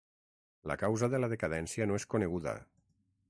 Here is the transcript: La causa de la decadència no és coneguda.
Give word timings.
La 0.71 0.77
causa 0.83 1.09
de 1.15 1.19
la 1.23 1.29
decadència 1.35 1.89
no 1.91 2.01
és 2.01 2.09
coneguda. 2.15 2.57